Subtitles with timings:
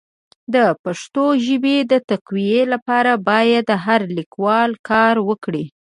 [0.53, 5.63] د پښتو ژبي د تقويي لپاره باید هر لیکوال کار وکړي.